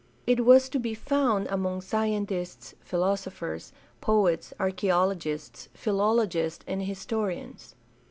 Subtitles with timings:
[0.25, 7.75] It was to be found among scientists, philosophers, poets, archaeologists, philolo gists, and historians.